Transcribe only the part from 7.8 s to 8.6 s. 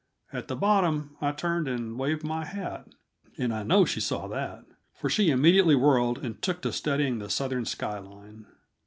line.